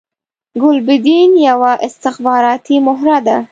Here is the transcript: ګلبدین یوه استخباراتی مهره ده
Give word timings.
ګلبدین 0.61 1.31
یوه 1.47 1.71
استخباراتی 1.87 2.75
مهره 2.85 3.17
ده 3.25 3.37